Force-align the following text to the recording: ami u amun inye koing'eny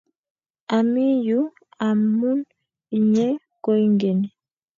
ami 0.77 1.07
u 1.37 1.41
amun 1.87 2.39
inye 2.97 3.27
koing'eny 3.63 4.21